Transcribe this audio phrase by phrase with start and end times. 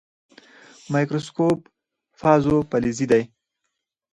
[0.91, 1.59] مایکروسکوپ
[2.19, 3.23] بازو فلزي دی.